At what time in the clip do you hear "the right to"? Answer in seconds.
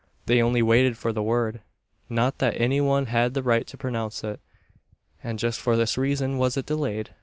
3.35-3.77